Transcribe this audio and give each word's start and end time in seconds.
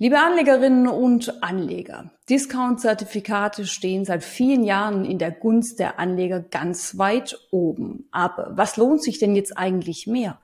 Liebe 0.00 0.20
Anlegerinnen 0.20 0.86
und 0.86 1.42
Anleger, 1.42 2.12
Discount-Zertifikate 2.30 3.66
stehen 3.66 4.04
seit 4.04 4.22
vielen 4.22 4.62
Jahren 4.62 5.04
in 5.04 5.18
der 5.18 5.32
Gunst 5.32 5.80
der 5.80 5.98
Anleger 5.98 6.38
ganz 6.38 6.98
weit 6.98 7.36
oben. 7.50 8.06
Aber 8.12 8.52
was 8.52 8.76
lohnt 8.76 9.02
sich 9.02 9.18
denn 9.18 9.34
jetzt 9.34 9.58
eigentlich 9.58 10.06
mehr? 10.06 10.38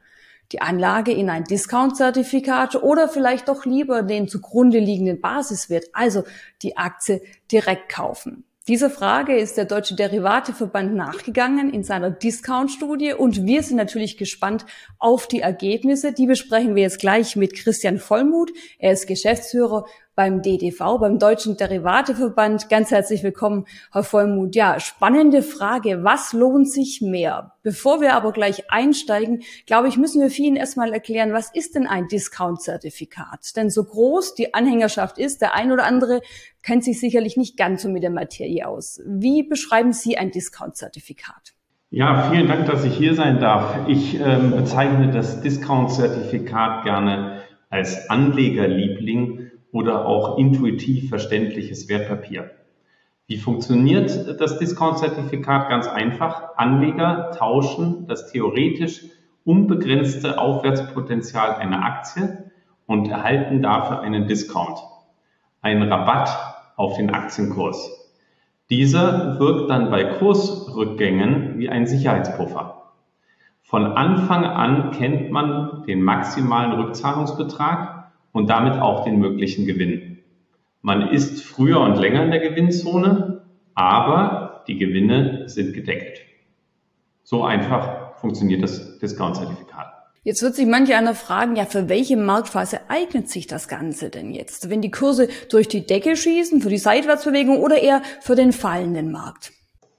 Die 0.50 0.60
Anlage 0.60 1.12
in 1.12 1.30
ein 1.30 1.44
Discount-Zertifikat 1.44 2.74
oder 2.82 3.08
vielleicht 3.08 3.46
doch 3.46 3.64
lieber 3.64 4.02
den 4.02 4.26
zugrunde 4.26 4.80
liegenden 4.80 5.20
Basiswert, 5.20 5.84
also 5.92 6.24
die 6.62 6.76
Aktie 6.76 7.22
direkt 7.52 7.88
kaufen? 7.88 8.42
Dieser 8.66 8.88
Frage 8.88 9.36
ist 9.36 9.58
der 9.58 9.66
Deutsche 9.66 9.94
Derivateverband 9.94 10.94
nachgegangen 10.94 11.70
in 11.70 11.84
seiner 11.84 12.10
Discount-Studie 12.10 13.12
und 13.12 13.44
wir 13.44 13.62
sind 13.62 13.76
natürlich 13.76 14.16
gespannt 14.16 14.64
auf 14.98 15.28
die 15.28 15.40
Ergebnisse. 15.40 16.14
Die 16.14 16.24
besprechen 16.24 16.74
wir 16.74 16.84
jetzt 16.84 16.98
gleich 16.98 17.36
mit 17.36 17.54
Christian 17.54 17.98
Vollmuth. 17.98 18.52
Er 18.78 18.92
ist 18.92 19.06
Geschäftsführer 19.06 19.84
beim 20.14 20.42
DDV, 20.42 20.98
beim 21.00 21.18
Deutschen 21.18 21.56
Derivateverband. 21.56 22.68
Ganz 22.68 22.90
herzlich 22.90 23.22
willkommen, 23.22 23.66
Herr 23.92 24.04
Vollmuth. 24.04 24.54
Ja, 24.54 24.78
spannende 24.80 25.42
Frage. 25.42 26.04
Was 26.04 26.32
lohnt 26.32 26.70
sich 26.70 27.00
mehr? 27.00 27.52
Bevor 27.62 28.00
wir 28.00 28.14
aber 28.14 28.32
gleich 28.32 28.70
einsteigen, 28.70 29.42
glaube 29.66 29.88
ich, 29.88 29.96
müssen 29.96 30.20
wir 30.20 30.30
vielen 30.30 30.56
erstmal 30.56 30.92
erklären, 30.92 31.32
was 31.32 31.50
ist 31.52 31.74
denn 31.74 31.86
ein 31.86 32.08
Discount-Zertifikat? 32.08 33.56
Denn 33.56 33.70
so 33.70 33.84
groß 33.84 34.34
die 34.34 34.54
Anhängerschaft 34.54 35.18
ist, 35.18 35.40
der 35.40 35.54
ein 35.54 35.72
oder 35.72 35.84
andere 35.84 36.20
kennt 36.62 36.84
sich 36.84 37.00
sicherlich 37.00 37.36
nicht 37.36 37.56
ganz 37.56 37.82
so 37.82 37.88
mit 37.88 38.02
der 38.02 38.10
Materie 38.10 38.66
aus. 38.68 39.00
Wie 39.06 39.42
beschreiben 39.42 39.92
Sie 39.92 40.16
ein 40.16 40.30
Discount-Zertifikat? 40.30 41.54
Ja, 41.90 42.30
vielen 42.30 42.48
Dank, 42.48 42.66
dass 42.66 42.84
ich 42.84 42.96
hier 42.96 43.14
sein 43.14 43.38
darf. 43.38 43.88
Ich 43.88 44.18
ähm, 44.18 44.50
bezeichne 44.50 45.12
das 45.12 45.40
Discount-Zertifikat 45.42 46.84
gerne 46.84 47.42
als 47.70 48.10
Anlegerliebling 48.10 49.50
oder 49.74 50.06
auch 50.06 50.38
intuitiv 50.38 51.08
verständliches 51.08 51.88
Wertpapier. 51.88 52.52
Wie 53.26 53.38
funktioniert 53.38 54.40
das 54.40 54.58
Discount-Zertifikat? 54.60 55.68
Ganz 55.68 55.88
einfach. 55.88 56.56
Anleger 56.56 57.32
tauschen 57.32 58.06
das 58.06 58.30
theoretisch 58.30 59.02
unbegrenzte 59.44 60.38
Aufwärtspotenzial 60.38 61.56
einer 61.56 61.84
Aktie 61.84 62.52
und 62.86 63.08
erhalten 63.08 63.62
dafür 63.62 64.00
einen 64.00 64.28
Discount, 64.28 64.78
einen 65.60 65.92
Rabatt 65.92 66.30
auf 66.76 66.96
den 66.96 67.10
Aktienkurs. 67.10 68.14
Dieser 68.70 69.40
wirkt 69.40 69.70
dann 69.70 69.90
bei 69.90 70.04
Kursrückgängen 70.04 71.58
wie 71.58 71.68
ein 71.68 71.88
Sicherheitspuffer. 71.88 72.92
Von 73.62 73.86
Anfang 73.86 74.44
an 74.44 74.92
kennt 74.92 75.32
man 75.32 75.82
den 75.82 76.00
maximalen 76.00 76.72
Rückzahlungsbetrag 76.80 78.03
und 78.34 78.50
damit 78.50 78.74
auch 78.74 79.04
den 79.04 79.18
möglichen 79.18 79.64
Gewinn. 79.64 80.18
Man 80.82 81.08
ist 81.08 81.42
früher 81.42 81.80
und 81.80 81.96
länger 81.96 82.24
in 82.24 82.30
der 82.30 82.40
Gewinnzone, 82.40 83.42
aber 83.74 84.64
die 84.66 84.76
Gewinne 84.76 85.48
sind 85.48 85.72
gedeckelt. 85.72 86.20
So 87.22 87.44
einfach 87.44 88.16
funktioniert 88.16 88.62
das 88.62 88.98
Discount-Zertifikat. 88.98 89.86
Jetzt 90.24 90.42
wird 90.42 90.56
sich 90.56 90.66
manche 90.66 90.96
einer 90.96 91.14
fragen, 91.14 91.54
ja, 91.54 91.64
für 91.64 91.88
welche 91.88 92.16
Marktphase 92.16 92.80
eignet 92.88 93.30
sich 93.30 93.46
das 93.46 93.68
Ganze 93.68 94.10
denn 94.10 94.32
jetzt? 94.32 94.68
Wenn 94.68 94.82
die 94.82 94.90
Kurse 94.90 95.28
durch 95.50 95.68
die 95.68 95.86
Decke 95.86 96.16
schießen, 96.16 96.60
für 96.60 96.70
die 96.70 96.78
Seitwärtsbewegung 96.78 97.58
oder 97.58 97.80
eher 97.80 98.02
für 98.20 98.34
den 98.34 98.52
fallenden 98.52 99.12
Markt? 99.12 99.52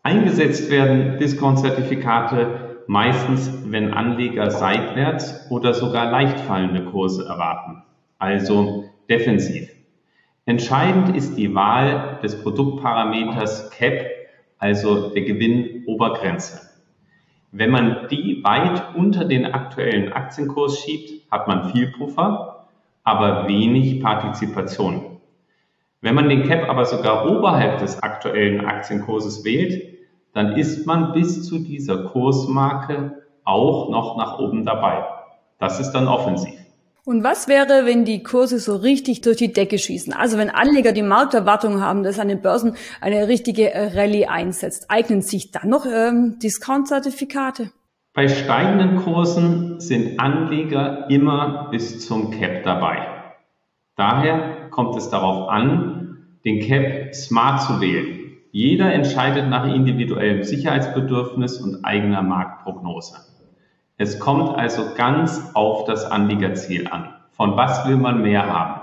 Eingesetzt 0.03 0.69
werden 0.69 1.19
Discount-Zertifikate 1.19 2.83
meistens, 2.87 3.49
wenn 3.65 3.93
Anleger 3.93 4.51
seitwärts 4.51 5.49
oder 5.49 5.73
sogar 5.73 6.11
leicht 6.11 6.39
fallende 6.41 6.85
Kurse 6.85 7.25
erwarten 7.25 7.85
also 8.17 8.85
defensiv. 9.09 9.69
Entscheidend 10.45 11.15
ist 11.15 11.35
die 11.37 11.53
Wahl 11.55 12.19
des 12.21 12.41
Produktparameters 12.41 13.71
CAP, 13.71 14.05
also 14.59 15.09
der 15.09 15.23
Gewinnobergrenze. 15.23 16.61
Wenn 17.51 17.71
man 17.71 18.07
die 18.09 18.43
weit 18.43 18.95
unter 18.95 19.25
den 19.25 19.45
aktuellen 19.45 20.11
Aktienkurs 20.13 20.79
schiebt, 20.79 21.31
hat 21.31 21.47
man 21.47 21.71
viel 21.71 21.87
Puffer, 21.87 22.67
aber 23.03 23.47
wenig 23.47 24.01
Partizipation. 24.01 25.17
Wenn 26.01 26.15
man 26.15 26.29
den 26.29 26.43
CAP 26.43 26.69
aber 26.69 26.85
sogar 26.85 27.29
oberhalb 27.29 27.79
des 27.79 28.03
aktuellen 28.03 28.65
Aktienkurses 28.65 29.43
wählt, 29.43 29.97
dann 30.33 30.57
ist 30.57 30.85
man 30.85 31.13
bis 31.13 31.47
zu 31.47 31.59
dieser 31.59 32.03
Kursmarke 32.03 33.23
auch 33.45 33.89
noch 33.89 34.17
nach 34.17 34.37
oben 34.37 34.65
dabei. 34.65 35.05
Das 35.57 35.79
ist 35.79 35.93
dann 35.93 36.07
offensiv. 36.07 36.64
Und 37.05 37.23
was 37.23 37.47
wäre, 37.47 37.85
wenn 37.85 38.03
die 38.03 38.23
Kurse 38.23 38.57
so 38.57 38.77
richtig 38.77 39.21
durch 39.21 39.37
die 39.37 39.53
Decke 39.53 39.77
schießen? 39.77 40.11
Also 40.11 40.39
wenn 40.39 40.49
Anleger 40.49 40.91
die 40.91 41.03
Markterwartung 41.03 41.79
haben, 41.79 42.01
dass 42.01 42.19
an 42.19 42.29
den 42.29 42.41
Börsen 42.41 42.75
eine 42.99 43.27
richtige 43.27 43.71
äh, 43.71 43.95
Rallye 43.95 44.25
einsetzt, 44.25 44.89
eignen 44.89 45.21
sich 45.21 45.51
dann 45.51 45.69
noch 45.69 45.85
ähm, 45.85 46.39
Discount-Zertifikate? 46.41 47.69
Bei 48.15 48.27
steigenden 48.27 48.95
Kursen 49.03 49.79
sind 49.79 50.19
Anleger 50.19 51.07
immer 51.11 51.67
bis 51.69 52.07
zum 52.07 52.31
Cap 52.31 52.63
dabei. 52.63 53.07
Daher 53.95 54.69
kommt 54.71 54.95
es 54.95 55.09
darauf 55.09 55.47
an, 55.47 56.39
den 56.43 56.59
Cap 56.59 57.13
smart 57.13 57.61
zu 57.61 57.81
wählen. 57.81 58.31
Jeder 58.51 58.91
entscheidet 58.91 59.47
nach 59.47 59.67
individuellem 59.71 60.41
Sicherheitsbedürfnis 60.41 61.61
und 61.61 61.85
eigener 61.85 62.23
Marktprognose. 62.23 63.34
Es 63.97 64.19
kommt 64.19 64.57
also 64.57 64.93
ganz 64.95 65.41
auf 65.53 65.85
das 65.85 66.03
Anliegerziel 66.03 66.89
an. 66.89 67.13
Von 67.31 67.55
was 67.55 67.87
will 67.87 67.95
man 67.95 68.21
mehr 68.21 68.45
haben? 68.45 68.81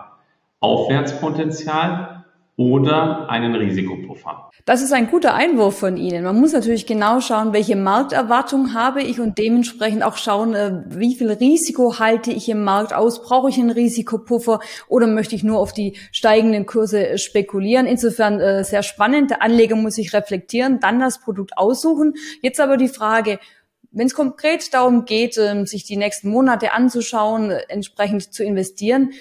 Aufwärtspotenzial 0.60 2.24
oder 2.56 3.28
einen 3.28 3.54
Risikopuffer? 3.54 4.50
Das 4.64 4.80
ist 4.80 4.92
ein 4.92 5.10
guter 5.10 5.34
Einwurf 5.34 5.78
von 5.78 5.98
Ihnen. 5.98 6.24
Man 6.24 6.40
muss 6.40 6.54
natürlich 6.54 6.86
genau 6.86 7.20
schauen, 7.20 7.52
welche 7.52 7.76
Markterwartung 7.76 8.72
habe 8.72 9.02
ich 9.02 9.20
und 9.20 9.36
dementsprechend 9.36 10.02
auch 10.02 10.16
schauen, 10.16 10.54
äh, 10.54 10.82
wie 10.86 11.14
viel 11.14 11.30
Risiko 11.30 11.98
halte 11.98 12.30
ich 12.30 12.48
im 12.48 12.64
Markt 12.64 12.94
aus? 12.94 13.22
Brauche 13.22 13.50
ich 13.50 13.58
einen 13.58 13.70
Risikopuffer 13.70 14.60
oder 14.88 15.06
möchte 15.06 15.34
ich 15.34 15.44
nur 15.44 15.58
auf 15.58 15.74
die 15.74 15.98
steigenden 16.10 16.64
Kurse 16.64 17.18
spekulieren? 17.18 17.84
Insofern 17.84 18.40
äh, 18.40 18.64
sehr 18.64 18.82
spannend. 18.82 19.30
Der 19.30 19.42
Anleger 19.42 19.76
muss 19.76 19.96
sich 19.96 20.14
reflektieren, 20.14 20.80
dann 20.80 21.00
das 21.00 21.20
Produkt 21.20 21.58
aussuchen. 21.58 22.14
Jetzt 22.40 22.60
aber 22.60 22.78
die 22.78 22.88
Frage, 22.88 23.38
wenn 23.92 24.06
es 24.06 24.14
konkret 24.14 24.75
darum 24.75 25.04
geht, 25.04 25.38
ähm, 25.38 25.66
sich 25.66 25.84
die 25.84 25.97
nächsten 25.97 26.30
Monate 26.30 26.72
anzuschauen, 26.72 27.50
entsprechend 27.69 28.32
zu 28.32 28.42
investieren, 28.44 29.12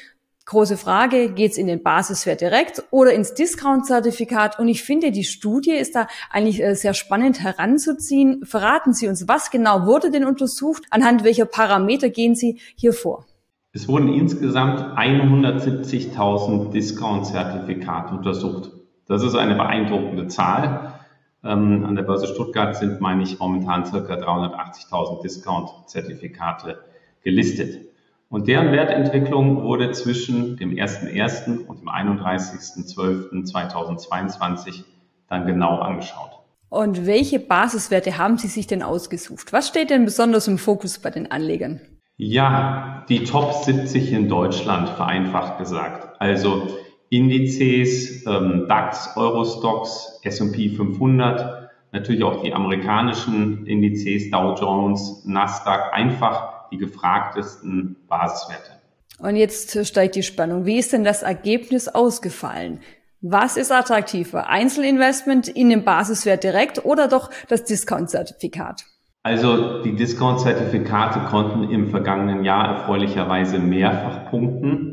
große 0.45 0.77
Frage, 0.77 1.31
geht 1.31 1.51
es 1.51 1.57
in 1.57 1.67
den 1.67 1.81
Basiswert 1.81 2.41
direkt 2.41 2.83
oder 2.91 3.13
ins 3.13 3.33
Discount-Zertifikat? 3.33 4.59
Und 4.59 4.67
ich 4.67 4.83
finde, 4.83 5.11
die 5.11 5.23
Studie 5.23 5.71
ist 5.71 5.95
da 5.95 6.07
eigentlich 6.29 6.61
äh, 6.61 6.75
sehr 6.75 6.93
spannend 6.93 7.41
heranzuziehen. 7.41 8.43
Verraten 8.45 8.93
Sie 8.93 9.07
uns, 9.07 9.27
was 9.27 9.51
genau 9.51 9.85
wurde 9.85 10.11
denn 10.11 10.25
untersucht? 10.25 10.83
Anhand 10.89 11.23
welcher 11.23 11.45
Parameter 11.45 12.09
gehen 12.09 12.35
Sie 12.35 12.59
hier 12.75 12.93
vor? 12.93 13.25
Es 13.73 13.87
wurden 13.87 14.13
insgesamt 14.13 14.81
170.000 14.81 16.71
Discount-Zertifikate 16.71 18.13
untersucht. 18.13 18.71
Das 19.07 19.23
ist 19.23 19.35
eine 19.35 19.55
beeindruckende 19.55 20.27
Zahl. 20.27 21.00
Ähm, 21.43 21.85
an 21.85 21.95
der 21.95 22.03
Börse 22.03 22.27
Stuttgart 22.27 22.75
sind, 22.75 23.01
meine 23.01 23.23
ich, 23.23 23.39
momentan 23.39 23.83
circa 23.85 24.13
380.000 24.13 25.23
Discount-Zertifikate 25.23 26.77
gelistet. 27.23 27.87
Und 28.29 28.47
deren 28.47 28.71
Wertentwicklung 28.71 29.63
wurde 29.63 29.91
zwischen 29.91 30.55
dem 30.57 30.71
1.1. 30.71 31.65
und 31.65 31.81
dem 31.81 31.89
31.12.2022 31.89 34.83
dann 35.27 35.45
genau 35.45 35.79
angeschaut. 35.79 36.39
Und 36.69 37.05
welche 37.05 37.39
Basiswerte 37.39 38.17
haben 38.17 38.37
Sie 38.37 38.47
sich 38.47 38.67
denn 38.67 38.83
ausgesucht? 38.83 39.51
Was 39.51 39.67
steht 39.67 39.89
denn 39.89 40.05
besonders 40.05 40.47
im 40.47 40.57
Fokus 40.57 40.99
bei 40.99 41.09
den 41.09 41.29
Anlegern? 41.29 41.81
Ja, 42.15 43.03
die 43.09 43.25
Top 43.25 43.65
70 43.65 44.13
in 44.13 44.29
Deutschland, 44.29 44.87
vereinfacht 44.89 45.57
gesagt. 45.57 46.21
Also 46.21 46.77
Indizes, 47.11 48.25
ähm, 48.25 48.65
DAX, 48.69 49.17
Eurostox, 49.17 50.19
S&P 50.23 50.69
500, 50.69 51.69
natürlich 51.91 52.23
auch 52.23 52.41
die 52.41 52.53
amerikanischen 52.53 53.67
Indizes, 53.67 54.31
Dow 54.31 54.55
Jones, 54.57 55.23
Nasdaq, 55.25 55.93
einfach 55.93 56.69
die 56.71 56.77
gefragtesten 56.77 57.97
Basiswerte. 58.07 58.71
Und 59.19 59.35
jetzt 59.35 59.85
steigt 59.85 60.15
die 60.15 60.23
Spannung. 60.23 60.65
Wie 60.65 60.79
ist 60.79 60.93
denn 60.93 61.03
das 61.03 61.21
Ergebnis 61.21 61.89
ausgefallen? 61.89 62.79
Was 63.19 63.57
ist 63.57 63.73
attraktiver? 63.73 64.47
Einzelinvestment 64.47 65.49
in 65.49 65.69
den 65.69 65.83
Basiswert 65.83 66.45
direkt 66.45 66.85
oder 66.85 67.09
doch 67.09 67.29
das 67.49 67.65
Discount-Zertifikat? 67.65 68.85
Also 69.21 69.83
die 69.83 69.95
Discount-Zertifikate 69.95 71.19
konnten 71.29 71.69
im 71.69 71.89
vergangenen 71.89 72.43
Jahr 72.45 72.77
erfreulicherweise 72.77 73.59
mehrfach 73.59 74.31
punkten. 74.31 74.90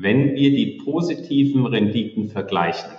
Wenn 0.00 0.36
wir 0.36 0.52
die 0.52 0.80
positiven 0.84 1.66
Renditen 1.66 2.28
vergleichen, 2.28 2.92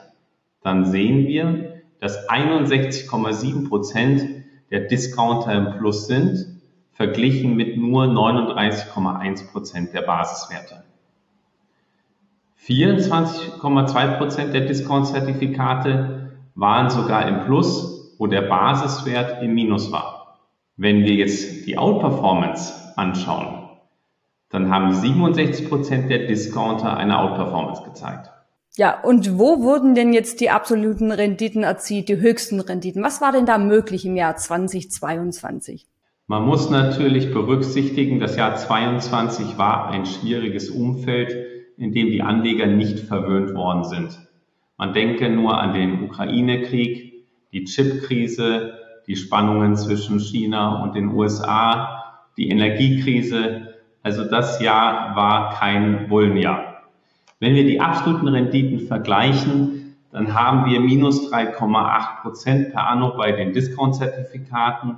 dann 0.62 0.84
sehen 0.84 1.28
wir, 1.28 1.81
dass 2.01 2.28
61,7 2.28 3.69
Prozent 3.69 4.25
der 4.69 4.81
Discounter 4.81 5.54
im 5.54 5.78
Plus 5.78 6.07
sind, 6.07 6.60
verglichen 6.92 7.56
mit 7.56 7.78
nur 7.78 8.04
39,1 8.04 9.50
Prozent 9.50 9.94
der 9.94 10.01
Basiswerte. 10.01 10.84
24,2 12.66 14.18
Prozent 14.18 14.54
der 14.54 14.66
Discount-Zertifikate 14.66 16.34
waren 16.56 16.90
sogar 16.90 17.30
im 17.30 17.45
Plus, 17.45 18.13
wo 18.18 18.28
der 18.28 18.42
Basiswert 18.42 19.42
im 19.42 19.54
Minus 19.54 19.94
war. 19.94 20.38
Wenn 20.75 21.06
wir 21.06 21.13
jetzt 21.13 21.66
die 21.66 21.78
Outperformance 21.78 22.74
anschauen, 22.98 23.59
dann 24.50 24.72
haben 24.72 24.94
67 24.94 25.69
Prozent 25.69 26.10
der 26.10 26.28
Discounter 26.28 26.98
eine 26.98 27.19
Outperformance 27.19 27.84
gezeigt. 27.84 28.31
Ja, 28.75 29.01
und 29.01 29.38
wo 29.38 29.62
wurden 29.62 29.94
denn 29.94 30.13
jetzt 30.13 30.42
die 30.42 30.50
absoluten 30.50 31.12
Renditen 31.12 31.63
erzielt, 31.63 32.07
die 32.07 32.18
höchsten 32.18 32.60
Renditen? 32.60 33.04
Was 33.04 33.19
war 33.22 33.31
denn 33.31 33.46
da 33.46 33.57
möglich 33.57 34.06
im 34.06 34.16
Jahr 34.16 34.36
2022? 34.36 35.86
Man 36.28 36.46
muss 36.46 36.69
natürlich 36.69 37.34
berücksichtigen, 37.34 38.19
das 38.19 38.36
Jahr 38.36 38.56
2022 38.56 39.57
war 39.57 39.90
ein 39.90 40.06
schwieriges 40.06 40.69
Umfeld, 40.69 41.36
in 41.78 41.92
dem 41.92 42.12
die 42.12 42.22
Anleger 42.22 42.68
nicht 42.68 43.00
verwöhnt 43.00 43.56
worden 43.56 43.84
sind. 43.84 44.19
Man 44.78 44.94
denke 44.94 45.30
nur 45.30 45.57
an 45.57 45.74
den 45.74 46.04
Ukraine-Krieg, 46.04 47.25
die 47.52 47.63
Chip-Krise, 47.63 48.74
die 49.07 49.16
Spannungen 49.16 49.75
zwischen 49.75 50.19
China 50.19 50.84
und 50.84 50.95
den 50.95 51.10
USA, 51.10 52.04
die 52.38 52.50
Energiekrise. 52.50 53.69
Also 54.01 54.24
das 54.24 54.62
Jahr 54.62 55.16
war 55.16 55.54
kein 55.56 56.07
Bullenjahr. 56.07 56.84
Wenn 57.40 57.56
wir 57.56 57.63
die 57.63 57.80
absoluten 57.80 58.28
Renditen 58.28 58.80
vergleichen, 58.80 59.96
dann 60.12 60.34
haben 60.34 60.69
wir 60.69 60.80
minus 60.80 61.31
3,8 61.31 62.22
Prozent 62.22 62.72
per 62.72 62.88
anno 62.88 63.16
bei 63.16 63.31
den 63.31 63.54
Discount-Zertifikaten 63.54 64.98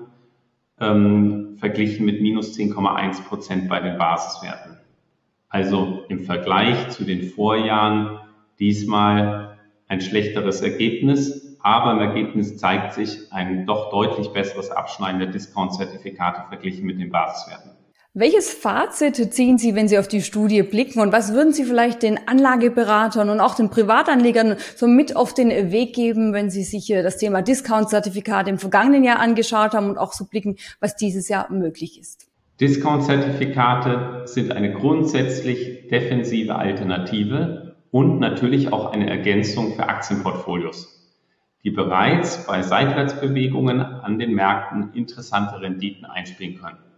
ähm, 0.79 1.57
verglichen 1.57 2.05
mit 2.05 2.21
minus 2.21 2.57
10,1 2.57 3.23
Prozent 3.27 3.69
bei 3.69 3.79
den 3.79 3.97
Basiswerten. 3.97 4.77
Also 5.49 6.03
im 6.07 6.19
Vergleich 6.23 6.89
zu 6.89 7.03
den 7.03 7.23
Vorjahren 7.23 8.19
diesmal 8.59 9.57
ein 9.87 9.99
schlechteres 9.99 10.61
Ergebnis, 10.61 11.57
aber 11.61 11.91
im 11.91 11.99
Ergebnis 11.99 12.57
zeigt 12.57 12.93
sich 12.93 13.31
ein 13.31 13.65
doch 13.65 13.91
deutlich 13.91 14.29
besseres 14.29 14.71
Abschneiden 14.71 15.19
der 15.19 15.29
Discount-Zertifikate 15.29 16.47
verglichen 16.47 16.85
mit 16.85 16.99
den 16.99 17.11
Basiswerten. 17.11 17.80
Welches 18.13 18.53
Fazit 18.53 19.33
ziehen 19.33 19.57
Sie, 19.57 19.73
wenn 19.73 19.87
Sie 19.87 19.97
auf 19.97 20.09
die 20.09 20.21
Studie 20.21 20.63
blicken 20.63 20.99
und 20.99 21.13
was 21.13 21.33
würden 21.33 21.53
Sie 21.53 21.63
vielleicht 21.63 22.03
den 22.03 22.19
Anlageberatern 22.27 23.29
und 23.29 23.39
auch 23.39 23.55
den 23.55 23.69
Privatanlegern 23.69 24.57
so 24.75 24.85
mit 24.85 25.15
auf 25.15 25.33
den 25.33 25.71
Weg 25.71 25.95
geben, 25.95 26.33
wenn 26.33 26.49
Sie 26.49 26.63
sich 26.63 26.87
das 26.87 27.15
Thema 27.15 27.41
Discount-Zertifikate 27.41 28.49
im 28.49 28.57
vergangenen 28.57 29.05
Jahr 29.05 29.19
angeschaut 29.19 29.71
haben 29.73 29.89
und 29.89 29.97
auch 29.97 30.11
so 30.11 30.25
blicken, 30.25 30.57
was 30.81 30.97
dieses 30.97 31.29
Jahr 31.29 31.49
möglich 31.53 32.01
ist? 32.01 32.27
Discount-Zertifikate 32.59 34.23
sind 34.25 34.51
eine 34.51 34.73
grundsätzlich 34.73 35.87
defensive 35.87 36.55
Alternative 36.55 37.77
und 37.91 38.19
natürlich 38.19 38.73
auch 38.73 38.91
eine 38.91 39.09
Ergänzung 39.09 39.75
für 39.75 39.87
Aktienportfolios, 39.87 41.13
die 41.63 41.71
bereits 41.71 42.45
bei 42.45 42.61
Seitwärtsbewegungen 42.61 43.79
an 43.79 44.19
den 44.19 44.33
Märkten 44.33 44.91
interessante 44.95 45.61
Renditen 45.61 46.03
einspielen 46.03 46.59
können 46.59 46.90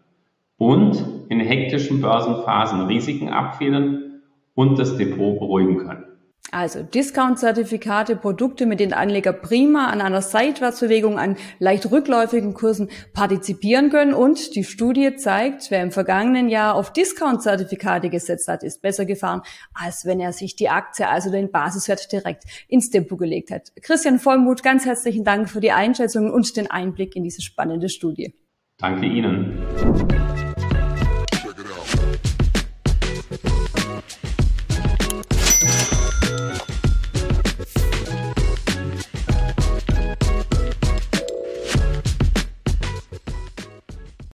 und 0.57 1.25
in 1.29 1.39
hektischen 1.39 2.01
Börsenphasen 2.01 2.81
Risiken 2.87 3.29
abfedern 3.29 4.21
und 4.53 4.77
das 4.77 4.97
Depot 4.97 5.39
beruhigen 5.39 5.77
können. 5.77 6.05
Also 6.53 6.83
Discount-Zertifikate, 6.83 8.15
Produkte, 8.15 8.67
mit 8.67 8.79
denen 8.79 8.93
Anleger 8.93 9.33
prima 9.33 9.87
an 9.87 10.01
einer 10.01 10.21
Seitwärtsbewegung 10.21 11.17
an 11.17 11.35
leicht 11.57 11.89
rückläufigen 11.89 12.53
Kursen 12.53 12.89
partizipieren 13.13 13.89
können. 13.89 14.13
Und 14.13 14.55
die 14.55 14.63
Studie 14.63 15.15
zeigt, 15.15 15.71
wer 15.71 15.81
im 15.81 15.91
vergangenen 15.91 16.49
Jahr 16.49 16.75
auf 16.75 16.93
Discount-Zertifikate 16.93 18.11
gesetzt 18.11 18.47
hat, 18.47 18.61
ist 18.61 18.83
besser 18.83 19.05
gefahren, 19.05 19.41
als 19.73 20.05
wenn 20.05 20.19
er 20.19 20.31
sich 20.31 20.55
die 20.55 20.69
Aktie, 20.69 21.09
also 21.09 21.31
den 21.31 21.49
Basiswert 21.49 22.11
direkt 22.11 22.43
ins 22.67 22.91
Depot 22.91 23.17
gelegt 23.17 23.49
hat. 23.49 23.71
Christian 23.81 24.19
Vollmuth, 24.19 24.61
ganz 24.61 24.85
herzlichen 24.85 25.23
Dank 25.23 25.49
für 25.49 25.59
die 25.59 25.71
Einschätzung 25.71 26.31
und 26.31 26.55
den 26.55 26.69
Einblick 26.69 27.15
in 27.15 27.23
diese 27.23 27.41
spannende 27.41 27.89
Studie. 27.89 28.35
Danke 28.77 29.05
Ihnen. 29.05 30.52